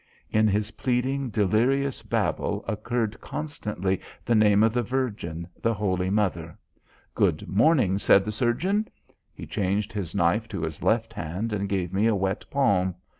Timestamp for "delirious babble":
1.29-2.65